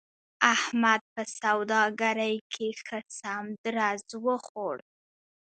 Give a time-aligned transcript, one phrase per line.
[0.53, 4.77] احمد په سوداګرۍ کې ښه سم درز و خوړ.